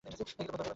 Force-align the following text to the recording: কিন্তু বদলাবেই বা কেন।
কিন্তু 0.03 0.23
বদলাবেই 0.27 0.47
বা 0.49 0.55
কেন। 0.65 0.69